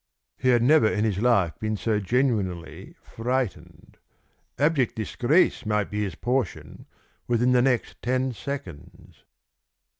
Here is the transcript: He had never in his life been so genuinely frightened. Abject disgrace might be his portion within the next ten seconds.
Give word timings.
He 0.39 0.49
had 0.49 0.63
never 0.63 0.87
in 0.87 1.05
his 1.05 1.19
life 1.19 1.53
been 1.59 1.77
so 1.77 1.99
genuinely 1.99 2.95
frightened. 3.03 3.97
Abject 4.57 4.95
disgrace 4.95 5.63
might 5.63 5.91
be 5.91 6.01
his 6.01 6.15
portion 6.15 6.87
within 7.27 7.51
the 7.51 7.61
next 7.61 8.01
ten 8.01 8.31
seconds. 8.33 9.23